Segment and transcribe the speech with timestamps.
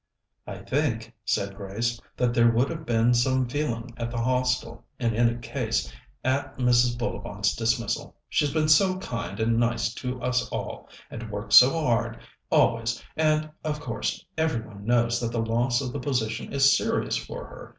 [0.47, 5.13] "I think," said Grace, "that there would have been some feeling at the Hostel, in
[5.15, 5.93] any case,
[6.23, 6.97] at Mrs.
[6.97, 8.15] Bullivant's dismissal.
[8.27, 12.17] She's been so kind and nice to us all, and worked so hard
[12.49, 17.15] always, and, of course, every one knows that the loss of the position is serious
[17.15, 17.69] for her.